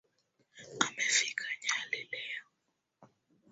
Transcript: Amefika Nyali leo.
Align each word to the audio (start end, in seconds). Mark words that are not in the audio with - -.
Amefika 0.85 1.47
Nyali 1.61 2.01
leo. 2.11 2.47